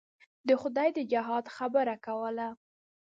د 0.47 0.49
خدای 0.61 0.89
د 0.97 0.99
جهاد 1.11 1.45
خبره 1.55 1.95
کوو. 2.05 2.29